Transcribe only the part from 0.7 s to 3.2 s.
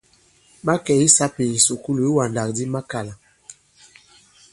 kɛ̀ i sāpì ì kìsukulù iwàndàkdi makàlà.